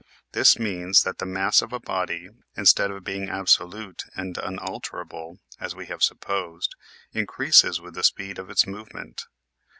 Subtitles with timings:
[0.31, 5.37] This means that the mass of a body, instead of being abso lute and unalterable
[5.59, 6.75] as we have supposed,
[7.13, 9.25] increases with the speed of its movement.